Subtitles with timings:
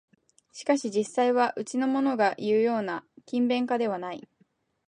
[0.51, 4.27] しかし実際はうちのものがいうような勤勉家ではない